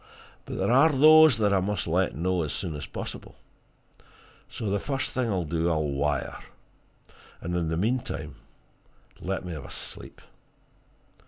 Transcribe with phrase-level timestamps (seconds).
[0.45, 3.35] But there are those that I must let know as soon as possible
[4.49, 6.39] so the first thing I'll do, I'll wire.
[7.39, 8.33] And in the meantime,
[9.19, 10.19] let me have a sleep."